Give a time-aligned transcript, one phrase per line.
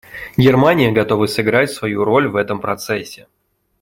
[0.35, 3.27] Германия готова сыграть свою роль в этом процессе.